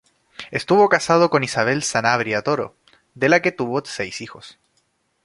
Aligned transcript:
Estuvo 0.49 0.89
casado 0.89 1.29
con 1.29 1.43
Isabel 1.43 1.83
Sanabria 1.83 2.41
Toro, 2.41 2.75
de 3.13 3.29
la 3.29 3.43
que 3.43 3.51
tuvo 3.51 3.85
seis 3.85 4.19
hijos. 4.21 4.57